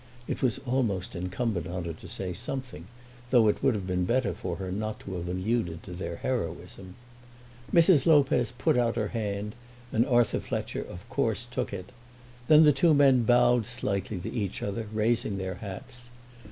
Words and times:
It 0.27 0.41
was 0.41 0.57
almost 0.65 1.15
incumbent 1.15 1.67
on 1.67 1.85
her 1.85 1.93
to 1.93 2.07
say 2.07 2.33
something, 2.33 2.87
though 3.29 3.47
it 3.47 3.61
would 3.61 3.75
have 3.75 3.85
been 3.85 4.03
better 4.05 4.33
for 4.33 4.55
her 4.55 4.71
not 4.71 4.99
to 5.01 5.13
have 5.13 5.27
alluded 5.27 5.83
to 5.83 5.91
their 5.93 6.15
heroism. 6.15 6.95
Mrs. 7.71 8.07
Lopez 8.07 8.51
put 8.51 8.77
out 8.79 8.95
her 8.95 9.09
hand, 9.09 9.53
and 9.91 10.07
Arthur 10.07 10.39
Fletcher 10.39 10.81
of 10.81 11.07
course 11.07 11.45
took 11.51 11.71
it. 11.71 11.91
Then 12.47 12.63
the 12.63 12.73
two 12.73 12.95
men 12.95 13.25
bowed 13.25 13.67
slightly 13.67 14.17
to 14.21 14.31
each 14.33 14.63
other, 14.63 14.87
raising 14.91 15.37
their 15.37 15.53
hats. 15.61 16.09